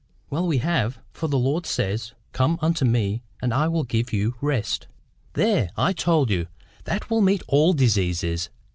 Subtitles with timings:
[0.31, 0.97] "Well, we have.
[1.11, 4.87] For the Lord says, 'Come unto me, and I will give you rest.'"
[5.33, 5.69] "There!
[5.77, 6.47] I told you!
[6.85, 8.49] That will meet all diseases."